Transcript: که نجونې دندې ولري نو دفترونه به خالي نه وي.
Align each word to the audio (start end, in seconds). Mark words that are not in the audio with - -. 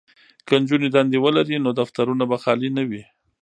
که 0.47 0.53
نجونې 0.61 0.89
دندې 0.95 1.17
ولري 1.25 1.55
نو 1.65 1.69
دفترونه 1.79 2.23
به 2.29 2.37
خالي 2.43 2.69
نه 2.77 2.83
وي. 2.89 3.03